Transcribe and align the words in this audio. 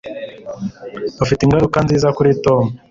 Ufite 1.23 1.41
ingaruka 1.43 1.77
nziza 1.85 2.07
kuri 2.17 2.31
Tom 2.43 2.63